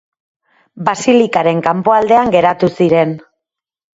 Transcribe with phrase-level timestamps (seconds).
[0.87, 3.13] Basilikaren kanpoaldean geratu ziren.